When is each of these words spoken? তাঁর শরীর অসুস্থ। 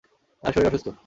তাঁর 0.43 0.53
শরীর 0.53 0.67
অসুস্থ। 0.67 0.87